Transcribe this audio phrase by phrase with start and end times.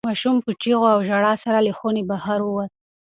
[0.09, 2.71] ماشوم په چیغو او ژړا سره له خونې بهر ووت.